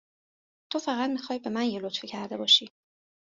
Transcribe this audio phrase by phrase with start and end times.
[0.71, 2.67] تو فقط می خوای به من یه لطفی کرده باشی